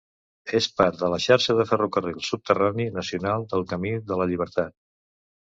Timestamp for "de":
1.01-1.09, 1.59-1.65, 4.09-4.19